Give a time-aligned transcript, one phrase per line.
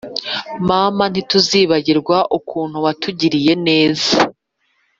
[0.67, 4.11] mama ntituzibagirwa ukuntu watugiriye neza